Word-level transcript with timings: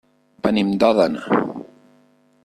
Venim 0.45 0.71
d'Òdena. 0.83 1.41